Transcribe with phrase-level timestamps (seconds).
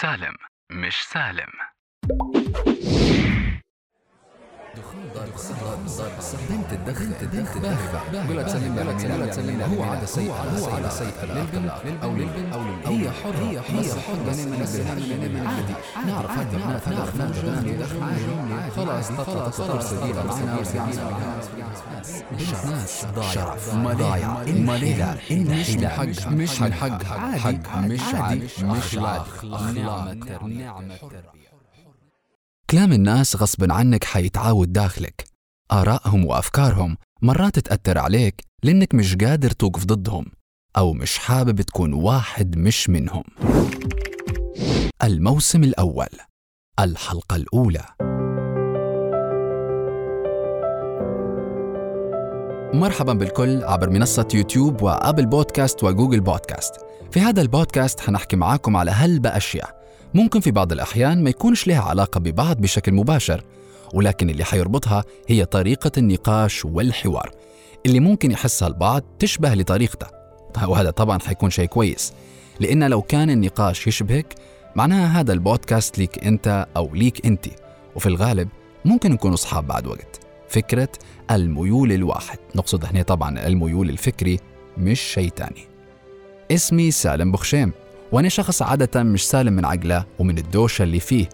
[0.00, 0.34] سالم
[0.70, 1.52] مش سالم.
[6.50, 7.76] بنت تدخن تدخن
[8.30, 11.72] ولا تسلم ولا ولا تسلم هو عادة سيئة هو عادة سيئة للبنت
[12.02, 13.78] أو للبنت أو للبنت هي حرة هي حرة
[15.48, 15.74] عادي
[16.06, 20.54] نعرف هذه نعرف نعرف نعرف خلاص تطلع تطلع سبيلها معنا
[22.64, 29.30] ناس شرف ضايع ماليها مش من حق مش من حقها حق مش عادي مش عادي
[29.74, 30.14] نعمة
[30.46, 30.96] نعمة
[32.70, 35.24] كلام الناس غصب عنك حيتعاود داخلك.
[35.72, 40.26] آرائهم وأفكارهم مرات تأثر عليك لأنك مش قادر توقف ضدهم
[40.76, 43.24] أو مش حابب تكون واحد مش منهم.
[45.02, 46.08] الموسم الأول.
[46.80, 47.84] الحلقة الأولى.
[52.74, 56.74] مرحبا بالكل عبر منصة يوتيوب وأبل بودكاست وجوجل بودكاست.
[57.10, 59.77] في هذا البودكاست حنحكي معاكم على هلبة أشياء.
[60.14, 63.44] ممكن في بعض الأحيان ما يكونش لها علاقة ببعض بشكل مباشر
[63.94, 67.30] ولكن اللي حيربطها هي طريقة النقاش والحوار.
[67.86, 70.06] اللي ممكن يحسها البعض تشبه لطريقته
[70.66, 72.12] وهذا طبعا حيكون شيء كويس.
[72.60, 74.34] لأن لو كان النقاش يشبهك
[74.76, 77.46] معناها هذا البودكاست ليك أنت أو ليك أنت.
[77.96, 78.48] وفي الغالب
[78.84, 80.20] ممكن نكون أصحاب بعد وقت.
[80.48, 80.88] فكرة
[81.30, 82.38] الميول الواحد.
[82.54, 84.40] نقصد هنا طبعا الميول الفكري
[84.78, 85.66] مش شيء تاني.
[86.52, 87.72] اسمي سالم بخشيم.
[88.12, 91.28] وأنا شخص عادة مش سالم من عقله ومن الدوشة اللي فيه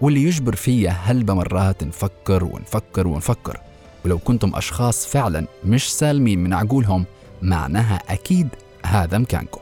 [0.00, 3.60] واللي يجبر فيا هلبة مرات نفكر ونفكر ونفكر.
[4.04, 7.04] ولو كنتم أشخاص فعلا مش سالمين من عقولهم
[7.42, 8.48] معناها أكيد
[8.86, 9.60] هذا مكانكم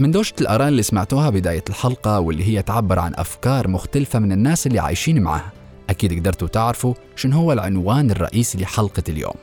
[0.00, 4.66] من دوشة الآراء اللي سمعتوها بداية الحلقة واللي هي تعبر عن أفكار مختلفة من الناس
[4.66, 5.52] اللي عايشين معها
[5.90, 9.34] أكيد قدرتوا تعرفوا شنو هو العنوان الرئيسي لحلقة اليوم.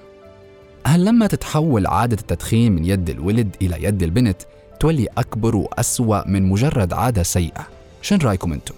[0.85, 4.41] هل لما تتحول عادة التدخين من يد الولد إلى يد البنت
[4.79, 7.67] تولي أكبر وأسوأ من مجرد عادة سيئة.
[8.01, 8.75] شن رأيكم أنتم؟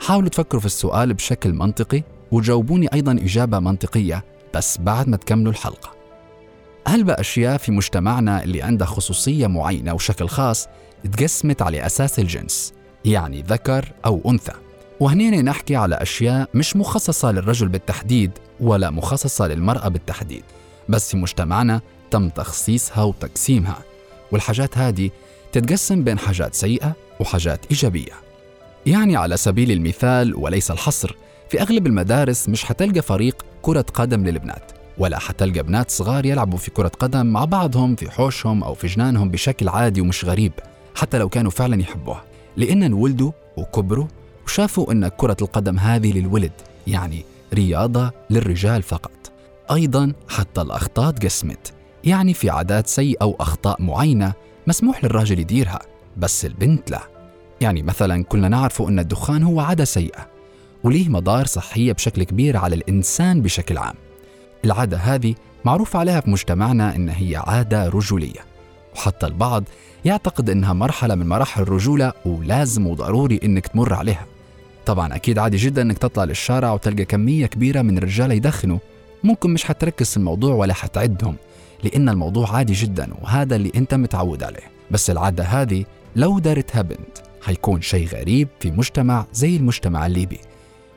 [0.00, 5.90] حاولوا تفكروا في السؤال بشكل منطقي وجاوبوني أيضا إجابة منطقية بس بعد ما تكملوا الحلقة.
[6.86, 10.68] هل بأشياء في مجتمعنا اللي عندها خصوصية معينة وشكل خاص
[11.12, 12.72] تقسمت على أساس الجنس
[13.04, 14.52] يعني ذكر أو أنثى؟
[15.00, 18.30] وهنا نحكي على أشياء مش مخصصة للرجل بالتحديد
[18.60, 20.44] ولا مخصصة للمرأة بالتحديد
[20.88, 21.80] بس في مجتمعنا
[22.10, 23.89] تم تخصيصها وتقسيمها.
[24.32, 25.10] والحاجات هذه
[25.52, 28.12] تتقسم بين حاجات سيئة وحاجات إيجابية.
[28.86, 31.16] يعني على سبيل المثال وليس الحصر
[31.48, 36.70] في أغلب المدارس مش حتلقى فريق كرة قدم للبنات ولا حتلقى بنات صغار يلعبوا في
[36.70, 40.52] كرة قدم مع بعضهم في حوشهم أو في جنانهم بشكل عادي ومش غريب
[40.94, 42.24] حتى لو كانوا فعلا يحبوها.
[42.56, 44.06] لأن انولدوا وكبروا
[44.46, 46.52] وشافوا أن كرة القدم هذه للولد
[46.86, 47.24] يعني
[47.54, 49.10] رياضة للرجال فقط.
[49.70, 51.72] أيضا حتى الأخطاء تقسمت
[52.04, 54.32] يعني في عادات سيئة أو أخطاء معينة
[54.66, 55.78] مسموح للراجل يديرها
[56.16, 57.00] بس البنت لا.
[57.60, 60.28] يعني مثلا كلنا نعرف أن الدخان هو عادة سيئة
[60.84, 63.94] وليه مضار صحية بشكل كبير على الإنسان بشكل عام.
[64.64, 65.34] العادة هذه
[65.64, 68.40] معروف عليها في مجتمعنا أن هي عادة رجولية
[68.94, 69.64] وحتى البعض
[70.04, 74.26] يعتقد أنها مرحلة من مراحل الرجولة ولازم وضروري أنك تمر عليها.
[74.86, 78.78] طبعا أكيد عادي جدا أنك تطلع للشارع وتلقى كمية كبيرة من الرجال يدخنوا
[79.24, 81.36] ممكن مش حتركز في الموضوع ولا حتعدهم.
[81.84, 84.70] لأن الموضوع عادي جدا وهذا اللي أنت متعود عليه.
[84.90, 85.84] بس العادة هذه
[86.16, 90.40] لو دارتها بنت حيكون شيء غريب في مجتمع زي المجتمع الليبي.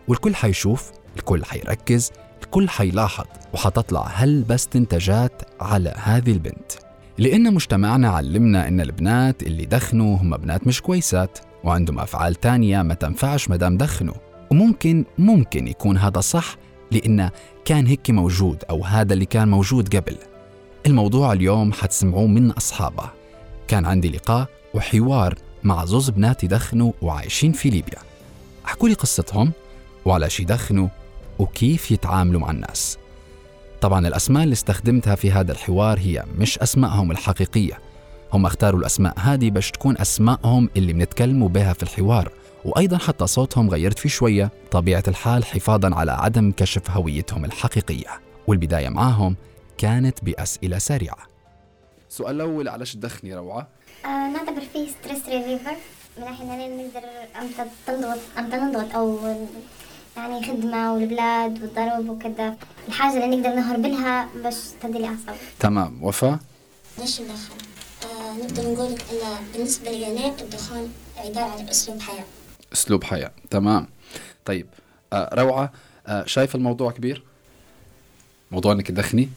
[0.07, 2.11] والكل حيشوف الكل حيركز
[2.43, 6.71] الكل حيلاحظ وحتطلع هل بس استنتاجات على هذه البنت.
[7.17, 12.93] لأن مجتمعنا علمنا إن البنات اللي دخنوا هم بنات مش كويسات وعندهم أفعال تانية ما
[12.93, 14.15] تنفعش مدام دخنوا.
[14.51, 16.55] وممكن ممكن يكون هذا صح
[16.91, 17.29] لأن
[17.65, 20.17] كان هيك موجود أو هذا اللي كان موجود قبل.
[20.85, 23.03] الموضوع اليوم حتسمعوه من أصحابه.
[23.67, 27.99] كان عندي لقاء وحوار مع زوز بنات يدخنوا وعايشين في ليبيا.
[28.65, 29.51] حكوا لي قصتهم
[30.05, 30.87] وعلى شي يدخنوا
[31.39, 32.97] وكيف يتعاملوا مع الناس.
[33.81, 37.79] طبعا الأسماء اللي استخدمتها في هذا الحوار هي مش أسمائهم الحقيقية.
[38.33, 42.31] هم اختاروا الأسماء هذه باش تكون أسمائهم اللي بنتكلموا بها في الحوار.
[42.65, 48.07] وأيضا حتى صوتهم غيرت فيه شوية طبيعة الحال حفاظا على عدم كشف هويتهم الحقيقية.
[48.47, 49.35] والبداية معاهم
[49.77, 51.17] كانت بأسئلة سريعة
[52.09, 53.67] السؤال الأول علاش تدخني روعة؟
[54.05, 55.75] آه نعتبر فيه stress reliever
[56.17, 57.07] من ناحية أن نقدر
[57.41, 59.35] أمتى تنضغط أمتى ننضغط أو
[60.17, 66.03] يعني خدمة والبلاد والضرب وكذا الحاجة اللي نقدر نهرب لها باش تهدي لي أعصابي تمام
[66.03, 66.39] وفاء؟
[66.99, 67.55] ليش ندخن؟
[68.03, 72.23] آه نقدر نقول أن بالنسبة لي أنا الدخان عبارة عن أسلوب حياة
[72.73, 73.87] أسلوب حياة تمام
[74.45, 74.67] طيب
[75.13, 75.71] آه روعة
[76.07, 77.23] آه شايف الموضوع كبير؟
[78.51, 79.29] موضوع إنك تدخني؟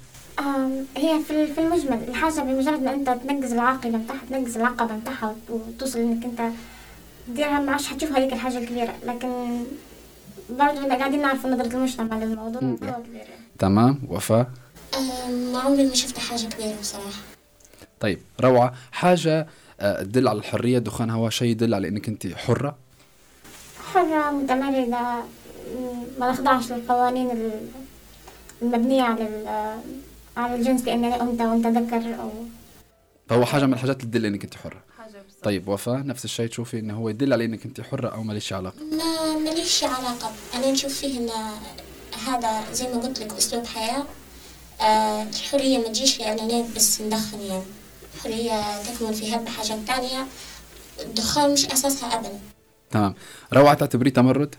[0.97, 5.99] هي في في المجمل الحاجة بمجرد ما أنت تنقز العاقلة بتاعها تنقز العقبة بتاعها وتوصل
[5.99, 6.53] إنك أنت
[7.29, 8.94] تديرها ما عادش حتشوف هذيك الحاجة الكبيرة.
[9.06, 9.65] لكن
[10.50, 12.69] برضه قاعدين نعرف نظرة المجتمع للموضوع مم.
[12.71, 13.25] موضوع كبير.
[13.59, 14.47] تمام وفاء؟
[15.53, 17.23] ما عمري ما شفت حاجة كبيرة بصراحة.
[18.00, 18.75] طيب روعة.
[18.93, 19.47] حاجة
[19.81, 22.77] آه، تدل على الحرية الدخان هو شيء يدل على إنك أنت حرة؟
[23.94, 27.61] حرة متمردة م- ما نخضعش للقوانين ال-
[28.62, 29.79] المبنية على ال-
[30.37, 32.31] على الجنس بأنني أنثى وأنت ذكر أو
[33.29, 34.83] فهو حاجة من الحاجات اللي تدل إنك أنت حرة.
[34.99, 38.23] حاجة بالظبط طيب وفاء نفس الشيء تشوفي إنه هو يدل على إنك أنت حرة أو
[38.23, 40.33] ما ليش علاقة؟ ما ماليش علاقة.
[40.55, 41.31] أنا نشوف فيه إن
[42.27, 44.05] هذا زي ما قلت لك أسلوب حياة
[44.81, 47.62] آه، الحرية ما تجيش لأننا بس ندخن يعني
[48.15, 50.27] الحرية تكمن في هذه حاجات تانية.
[51.00, 52.39] الدخان مش أساسها أبدا.
[52.91, 53.15] تمام.
[53.53, 54.55] روعة تعتبريه تمرد؟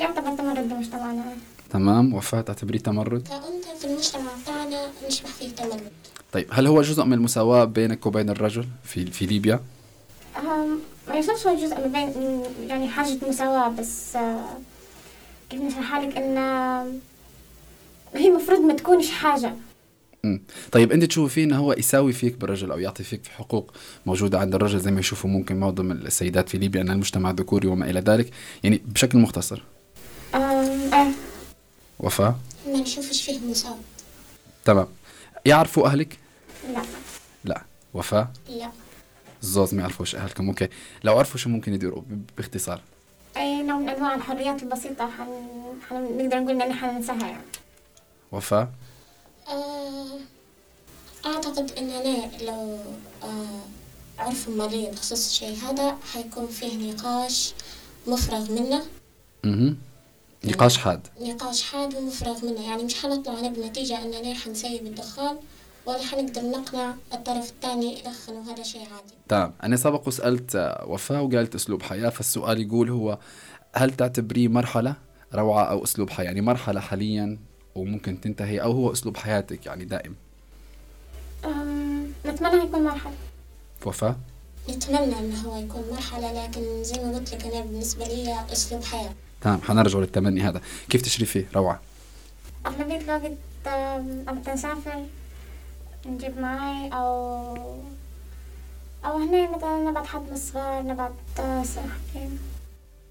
[0.00, 1.24] يعتبر تمرد بمجتمعنا
[1.70, 3.28] تمام؟ وفاء تعتبريه تمرد.
[3.28, 5.90] كأنثى في المجتمع بتاعنا نشبه فيه تمرد.
[6.32, 9.60] طيب هل هو جزء من المساواة بينك وبين الرجل في في ليبيا؟
[11.08, 14.44] ما يصيرش هو جزء من بين يعني حاجة مساواة بس آه،
[15.50, 16.86] كيف نشرحها لك؟ إن آه،
[18.14, 19.54] هي المفروض ما تكونش حاجة.
[20.24, 20.42] مم.
[20.72, 23.72] طيب أنت تشوفي إنه هو يساوي فيك بالرجل أو يعطي فيك في حقوق
[24.06, 27.90] موجودة عند الرجل زي ما يشوفوا ممكن معظم السيدات في ليبيا أن المجتمع ذكوري وما
[27.90, 28.30] إلى ذلك.
[28.62, 29.62] يعني بشكل مختصر.
[32.00, 32.34] وفاء؟
[32.66, 33.78] ما نشوفش فيه مساواة
[34.64, 34.88] تمام.
[35.46, 36.18] يعرفوا أهلك؟
[36.72, 36.82] لا.
[37.44, 37.62] لا.
[37.94, 38.70] وفاء؟ لا.
[39.42, 40.48] الزوز ما يعرفوش أهلكم.
[40.48, 40.68] أوكي.
[41.04, 42.02] لو عرفوا شو ممكن يديروا؟
[42.36, 42.80] باختصار.
[43.36, 45.26] أي نوع من أنواع الحريات البسيطة حن...
[45.88, 46.18] حن...
[46.18, 47.42] نقدر نقول إن إحنا ننساها يعني.
[48.32, 48.68] وفاء؟
[49.48, 50.18] آه،
[51.26, 52.78] أعتقد أننا لو
[53.22, 53.60] آه،
[54.18, 57.54] عرفوا مالية بخصوص الشيء هذا حيكون فيه نقاش
[58.06, 58.82] مفرغ منه.
[59.44, 59.74] أها.
[60.46, 61.08] نقاش حاد.
[61.20, 62.68] نقاش حاد ومفرغ منه.
[62.68, 65.36] يعني مش حنطلع أنا بنتيجة أننا حنسيب الدخان
[65.86, 69.14] ولا حنقدر نقنع الطرف الثاني يدخن وهذا شيء عادي.
[69.28, 69.54] تمام.
[69.62, 73.18] أنا سبق وسألت آه، وفاء وقالت أسلوب حياة فالسؤال يقول هو
[73.74, 74.94] هل تعتبريه مرحلة
[75.34, 77.38] روعة أو أسلوب حياة؟ يعني مرحلة حاليا
[77.74, 80.14] وممكن تنتهي أو هو أسلوب حياتك يعني دائم.
[82.26, 83.14] نتمنى يكون مرحلة.
[83.86, 84.16] وفاء؟
[84.70, 89.14] نتمنى أنه هو يكون مرحلة لكن زي ما قلت لك أنا بالنسبة لي أسلوب حياة.
[89.46, 90.60] تمام حنرجع للتمني هذا.
[90.88, 91.80] كيف روعة؟
[92.66, 93.32] أغلبية الوقت
[93.66, 95.06] أم، أبدا نسافر
[96.06, 97.54] نجيب معي أو
[99.04, 102.28] أو هنا مثلا نبعت حد من الصغار نبعت آه، صاحبي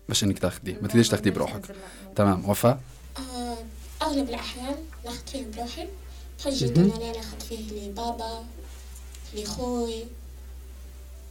[0.10, 1.76] باش إنك تاخديه ما تقدريش تاخديه بروحك.
[2.16, 2.80] تمام وفاء؟
[3.18, 3.58] آه،
[4.02, 5.88] أغلب الأحيان ناخد فيه بروحي.
[6.40, 8.44] بحجة إن أنا ناخد فيه لبابا
[9.34, 10.04] لخوي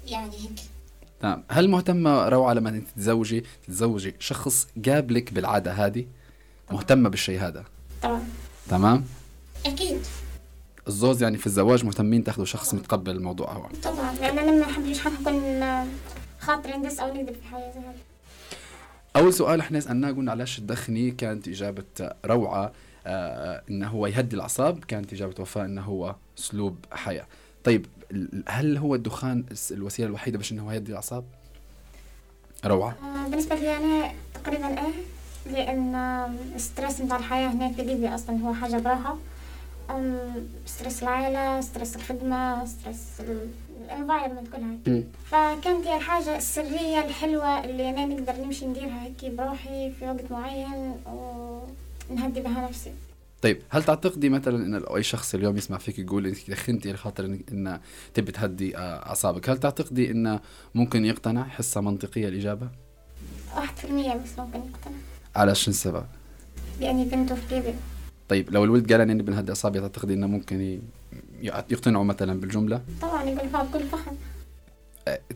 [0.07, 0.61] يعني هيك.
[1.25, 6.07] تمام هل مهتمة روعة لما انت تتزوجي؟ تتزوجي شخص قابلك بالعادة هذه؟
[6.71, 7.65] مهتمة بالشيء هذا؟
[8.03, 8.23] طبعا
[8.69, 9.05] تمام؟
[9.67, 9.99] أكيد.
[10.89, 13.69] الزوز يعني في الزواج مهتمين تاخذوا شخص متقبل الموضوع هو.
[13.83, 15.63] طبعا لأن أنا ما أحبش حد يكون
[16.41, 17.95] خاطري ندس نكذب في زي هذا
[19.17, 21.85] أول سؤال إحنا سألناه قلنا علاش تدخني كانت إجابة
[22.25, 22.73] روعة
[23.07, 27.27] آه إنه هو يهدي الأعصاب كانت إجابة وفاء إنه هو أسلوب حياة.
[27.65, 27.87] طيب
[28.49, 31.25] هل هو الدخان الوسيلة الوحيدة باش إنه يهدي الأعصاب؟
[32.65, 32.97] روعة.
[33.03, 34.77] آه، بالنسبة لي أنا تقريبا
[35.53, 39.19] لأن آم، ال stress متاع الحياة هنا في ليبيا أصلا هو حاجة براها
[40.67, 42.99] stress العائلة stress الخدمة stress
[43.85, 45.03] ال environment كلها.
[45.31, 50.95] فكانت هي الحاجة السرية الحلوة اللي أنا نقدر نمشي نديرها هيك بروحي في وقت معين
[52.11, 52.93] ونهدي بها نفسي.
[53.45, 57.25] طيب هل تعتقدي مثلا إن لو أي شخص اليوم يسمع فيك يقول إنك دخنتي لخاطر
[57.25, 57.81] انك إن
[58.15, 60.41] تبي تهدي آه، أعصابك هل تعتقدي انه
[60.75, 62.69] ممكن يقتنع حسه منطقية الإجابة؟
[63.57, 64.97] واحد في المية بس ممكن يقتنع.
[65.37, 66.05] على شو السبب
[66.81, 67.75] لأني بنته في ليبيا.
[68.29, 70.81] طيب لو الولد قال إني بنهدي أعصابي تعتقدي إنه ممكن
[71.43, 74.13] يقتنعوا مثلا بالجملة؟ طبعا يقول فيها بكل فخر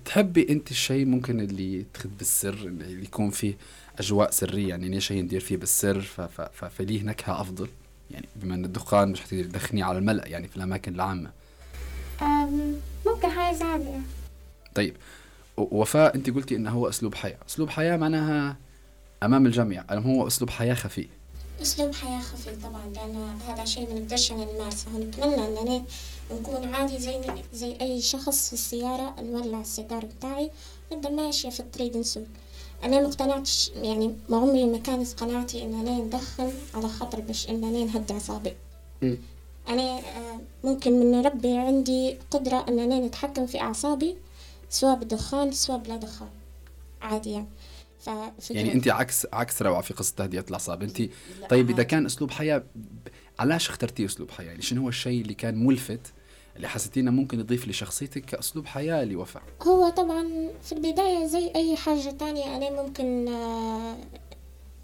[0.05, 3.57] تحبي أنت الشيء ممكن اللي يتخذ بالسر اللي يكون فيه
[3.99, 7.69] أجواء سرية يعني شيء ندير فيه بالسر ف- ف- ف- فليه نكهة أفضل؟
[8.11, 11.31] يعني بما إن الدخان مش حتقدري تدخنيه على الملأ يعني في الأماكن العامة.
[12.23, 12.75] أم،
[13.07, 13.65] ممكن حاجة زي
[14.75, 14.97] طيب
[15.57, 17.39] وفاء أنت قلتي إنه هو أسلوب حياة.
[17.49, 18.57] أسلوب حياة معناها
[19.23, 21.09] أمام الجميع هو أسلوب حياة خفي؟
[21.63, 24.87] أسلوب حياة خفي طبعا لأن هذا شيء ما نقدرش أنا نمارسه.
[24.95, 25.83] ونتمنى أننا
[26.33, 27.21] نكون عادي زي
[27.55, 30.51] زي أي شخص في السيارة نولع السيجار بتاعي
[30.93, 32.25] نبدأ ماشية في الطريق نسوق.
[32.85, 37.49] أنا ما اقتنعتش يعني ما عمري ما كانت قناعتي إن أنا ندخن على خاطر باش
[37.49, 38.53] إن أنا نهدي أعصابي
[39.69, 44.17] أنا آه، ممكن من ربي عندي قدرة إن أنا نتحكم في أعصابي
[44.71, 46.29] سواء بالدخان سواء بلا دخان.
[47.03, 47.47] عادي يعني.
[48.51, 50.83] يعني انت عكس عكس روعة في قصة تهدئة الأعصاب.
[50.83, 51.03] انت
[51.51, 52.65] طيب إذا كان أسلوب حياة
[53.39, 56.13] علاش اخترتي أسلوب حياة؟ يعني شنو هو الشيء اللي كان ملفت
[56.57, 62.11] اللي حسيتينه ممكن يضيف لشخصيتك كأسلوب حياة لوفاء؟ هو طبعا في البداية زي أي حاجة
[62.11, 63.97] تانية أنا ممكن آه،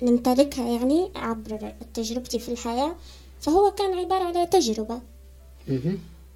[0.03, 2.97] نمتلكها يعني عبر تجربتي في الحياة.
[3.41, 5.01] فهو كان عبارة على تجربة.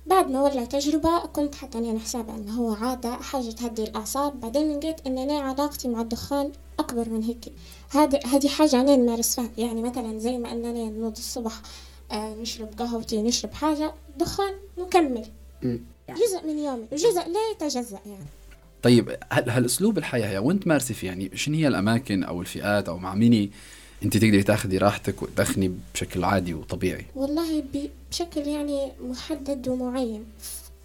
[0.07, 4.41] بعد ما ولا تجربة كنت حتى أنا حسابة أنه هو عادة حاجة تهدي الأعصاب.
[4.41, 7.53] بعدين لقيت أن أنا علاقتي مع الدخان أكبر من هيك.
[7.91, 11.53] هذه هذه حاجة أنا نمارس فيها يعني مثلا زي ما أننا نوض الصبح
[12.13, 15.27] آه نشرب قهوتي نشرب حاجة دخان نكمل.
[16.09, 18.25] جزء من يومي وجزء لا يتجزأ يعني.
[18.83, 23.15] طيب هل هالاسلوب الحياة وأنت مارسي فيه؟ يعني شنو هي الأماكن أو الفئات أو مع
[23.15, 23.51] ميني
[24.03, 27.65] أنت تقدري تاخذي راحتك وتدخني بشكل عادي وطبيعي؟ والله
[28.11, 30.25] بشكل يعني محدد ومعين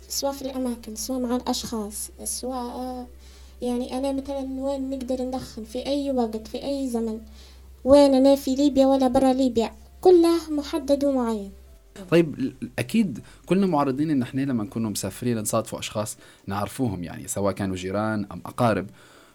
[0.08, 3.08] سواء في الأماكن سواء مع الأشخاص سواء
[3.64, 7.20] يعني أنا مثلا وين نقدر ندخن؟ في أي وقت في أي زمن.
[7.84, 11.52] وين أنا؟ في ليبيا ولا برا ليبيا؟ كله محدد ومعين.
[12.12, 16.18] طيب أكيد كلنا معرضين إن إحنا لما نكونوا مسافرين نصادفوا أشخاص
[16.48, 18.88] نعرفوهم يعني سواء كانوا جيران أم أقارب.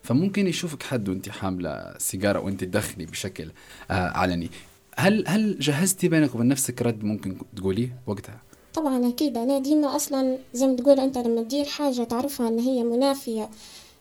[0.03, 3.51] فممكن يشوفك حد وأنت حاملة سيجارة وأنت تدخني بشكل
[3.91, 4.51] آه علني
[4.97, 8.41] هل هل جهزتي بينك وبين نفسك رد ممكن تقوليه وقتها؟
[8.75, 9.37] طبعا أكيد.
[9.39, 13.51] أنا ديما أصلا زي ما تقول أنت لما تدير حاجة تعرفها أن هي منافية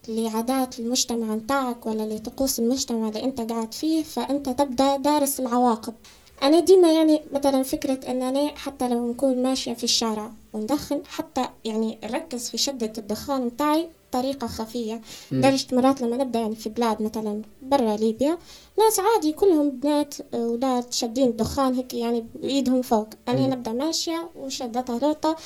[0.08, 5.94] لعادات المجتمع متاعك ولا لطقوس المجتمع اللي أنت قاعد فيه فأنت تبدأ دارس العواقب.
[6.42, 11.44] أنا ديما يعني مثلا فكرة أن أنا حتى لو نكون ماشية في الشارع وندخن حتى
[11.64, 15.00] يعني نركز في شدة الدخان متاعي بطريقة خفية.
[15.32, 18.38] لدرجة مرات لما نبدأ يعني في بلاد مثلا برا ليبيا
[18.78, 23.08] ناس عادي كلهم بنات أولاد شادين الدخان هيك يعني بإيدهم فوق.
[23.28, 25.36] أنا نبدأ ماشية وشدتها لوطة.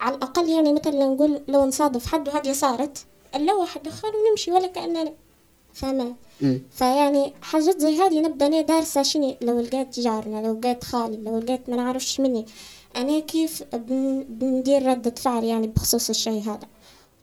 [0.00, 2.98] على الأقل يعني مثلا نقول لو نصادف حد وهذه صارت.
[3.36, 5.12] نلوح الدخان ونمشي ولا كأننا
[5.74, 6.14] فاهمة
[6.70, 11.38] فيعني حاجات زي هذه نبدأ أنا دارسة شني لو لقيت جارنا لو لقيت خالي لو
[11.38, 12.46] لقيت ما نعرفش مني.
[12.96, 16.66] أنا كيف بن- بندير ردة فعل يعني بخصوص الشيء هذا؟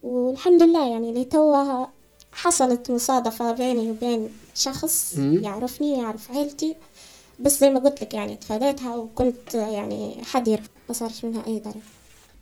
[0.04, 1.92] والحمد لله يعني لتوها
[2.32, 6.76] حصلت مصادفة بيني وبين شخص يعرفني يعرف عيلتي.
[7.40, 11.74] بس زي ما قلت لك يعني تفاديتها وكنت يعني حذرة ما صارش منها أي ضرر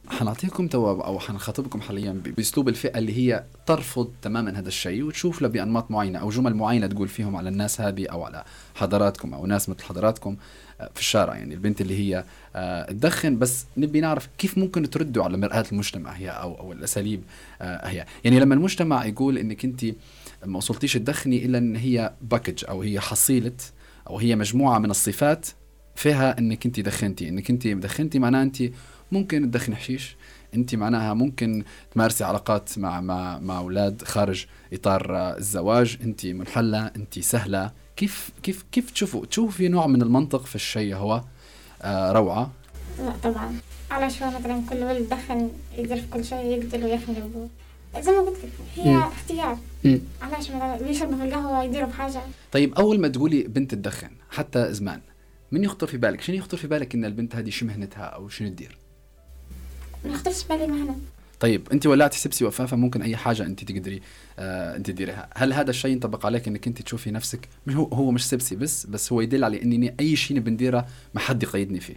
[0.09, 5.47] حنعطيكم توا أو حنخاطبكم حاليا بأسلوب الفئة اللي هي ترفض تماما هذا الشيء وتشوف له
[5.47, 8.43] بأنماط معينة أو جمل معينة تقول فيهم على الناس هذه أو على
[8.75, 10.35] حضراتكم أو ناس مثل حضراتكم
[10.81, 11.35] آه، في الشارع.
[11.35, 12.23] يعني البنت اللي هي
[12.55, 17.23] آه، تدخن بس نبي نعرف كيف ممكن تردوا على مرآة المجتمع هي أو أو الأساليب
[17.61, 18.05] آه، هي.
[18.23, 19.85] يعني لما المجتمع يقول إنك أنت
[20.45, 23.55] ما وصلتيش تدخني إلا إن هي باكج أو هي حصيلة
[24.09, 25.47] أو هي مجموعة من الصفات
[25.95, 27.29] فيها إنك أنت دخنتي.
[27.29, 28.63] إنك أنت دخنتي معناها أنت
[29.13, 30.15] ممكن تدخن حشيش.
[30.53, 35.97] انت معناها ممكن تمارسي علاقات مع مع مع أولاد خارج إطار آه، الزواج.
[36.03, 37.71] انت منحلة انت سهلة.
[37.95, 41.23] كيف كيف كيف تشوفوا تشوفوا في نوع من المنطق في الشيء هو؟
[41.81, 42.51] آه روعة.
[42.99, 43.55] لا طبعا.
[43.91, 47.49] على شو مثلا كل ولد دخن يقدر في كل شيء يقتل ويخنق أبوه
[47.99, 49.57] زي ما قلت لك هي اختيار.
[50.21, 55.01] علاش مثلا يشربوا في القهوة يديروا بحاجة طيب أول ما تقولي بنت تدخن حتى زمان
[55.51, 58.49] من يخطر في بالك؟ شنو يخطر في بالك إن البنت هذه شو مهنتها أو شنو
[58.49, 58.77] تدير؟
[60.05, 60.95] ما يخطرش بالي مهنة.
[61.39, 64.01] طيب انت ولعتي سبسي وفافه ممكن أي حاجة انت تقدري
[64.39, 65.29] آه انت تديريها.
[65.35, 68.85] هل هذا الشيء ينطبق عليك إنك انت تشوفي نفسك مش هو هو مش سبسي بس
[68.85, 71.95] بس هو يدل على إني أي شيء بنديره ما حد يقيدني فيه؟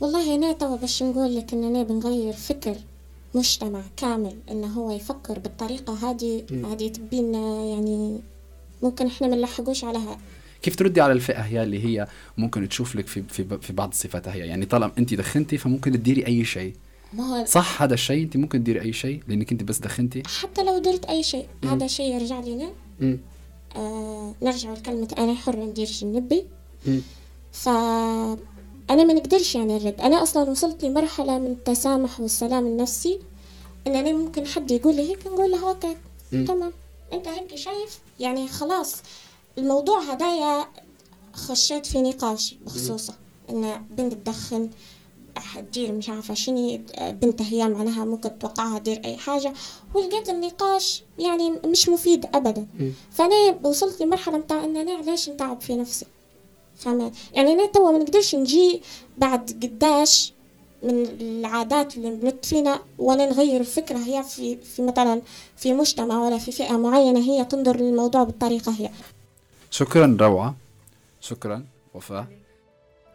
[0.00, 2.76] والله أنا توا باش نقول لك إن أنا بنغير فكر
[3.34, 8.20] مجتمع كامل إنه هو يفكر بالطريقة هذه هذه تبين يعني
[8.82, 10.18] ممكن إحنا ما نلحقوش عليها.
[10.62, 12.06] كيف تردي على الفئة هي اللي هي
[12.38, 16.26] ممكن تشوف لك في في في بعض الصفات هي؟ يعني طالما انت دخنتي فممكن تديري
[16.26, 16.74] أي شيء.
[17.12, 20.62] ما هو صح هذا الشيء انت ممكن تديري أي شيء لأنك انت بس دخنتي؟ حتى
[20.64, 23.18] لو درت أي شيء هذا شيء يرجع لي أنا
[23.76, 26.44] آه نرجع لكلمة أنا حر ندير شي نبي.
[27.52, 27.68] ف
[28.90, 33.18] أنا ما نقدرش يعني نرد أنا أصلا وصلت لمرحلة من التسامح والسلام النفسي
[33.86, 35.96] إن أنا ممكن حد يقول لي هيك نقول له أوكي
[36.30, 36.72] تمام.
[37.12, 39.02] أنت هيك شايف؟ يعني خلاص.
[39.58, 40.66] الموضوع هدايا
[41.32, 43.14] خشيت في نقاش بخصوصه
[43.50, 44.70] إن بنت تدخن
[45.56, 49.52] تدير مش عارفة شني بنت هي معناها ممكن توقعها تدير أي حاجة
[49.94, 52.66] ولقيت النقاش يعني مش مفيد أبدا.
[53.10, 56.06] فأنا وصلت لمرحلة متاع إن أنا علاش نتعب في نفسي؟
[56.76, 58.82] فاهمة يعني أنا توا ما نقدرش نجي
[59.18, 60.32] بعد قداش
[60.82, 65.22] من العادات اللي بنت فينا ولا نغير الفكرة هي في في مثلا
[65.56, 68.90] في مجتمع ولا في فئة معينة هي تنظر للموضوع بالطريقة هي.
[69.70, 70.56] شكرا روعة.
[71.20, 72.26] شكرا وفاء.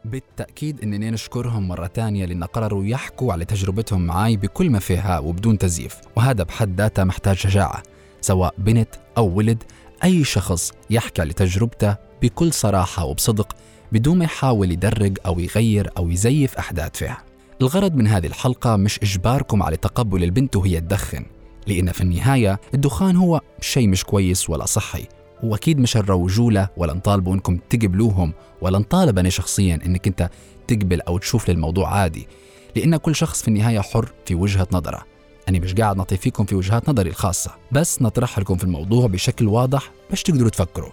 [0.05, 5.57] بالتأكيد إننا نشكرهم مرة تانية لأن قرروا يحكوا على تجربتهم معاي بكل ما فيها وبدون
[5.57, 7.83] تزييف وهذا بحد ذاته محتاج شجاعة
[8.21, 9.63] سواء بنت أو ولد
[10.03, 13.55] أي شخص يحكي على تجربته بكل صراحة وبصدق
[13.91, 17.23] بدون ما يحاول يدرج أو يغير أو يزيف أحداث فيها.
[17.61, 21.25] الغرض من هذه الحلقة مش إجباركم على تقبل البنت وهي تدخن
[21.67, 25.05] لأن في النهاية الدخان هو شيء مش كويس ولا صحي.
[25.51, 30.29] واكيد مش نروجوا له ولا نطالبوا إنكم تقبلوهم ولا نطالب أنا شخصيا إنك أنت
[30.67, 32.27] تقبل أو تشوف للموضوع عادي.
[32.75, 35.01] لأن كل شخص في النهاية حر في وجهة نظره.
[35.49, 39.47] أنا مش قاعد نعطي فيكم في وجهات نظري الخاصة بس نطرح لكم في الموضوع بشكل
[39.47, 40.91] واضح باش تقدروا تفكروا.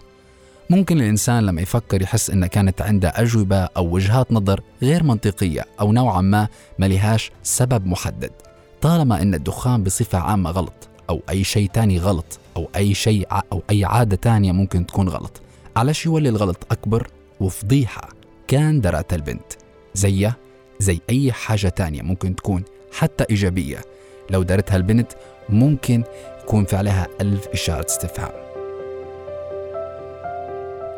[0.70, 5.92] ممكن الإنسان لما يفكر يحس إن كانت عنده أجوبة أو وجهات نظر غير منطقية أو
[5.92, 8.30] نوعا ما ما لهاش سبب محدد
[8.80, 10.88] طالما إن الدخان بصفة عامة غلط.
[11.10, 15.40] أو أي شيء تاني غلط أو أي شيء أو أي عادة تانية ممكن تكون غلط.
[15.76, 17.08] علاش يولي الغلط أكبر؟
[17.40, 18.08] وفضيحة.
[18.48, 19.52] كان درأت البنت.
[19.94, 20.36] زية
[20.78, 23.80] زي أي حاجة تانية ممكن تكون حتى إيجابية.
[24.30, 25.12] لو دارتها البنت
[25.48, 26.02] ممكن
[26.42, 28.32] يكون في عليها ألف إشارة استفهام.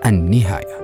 [0.07, 0.84] النهاية.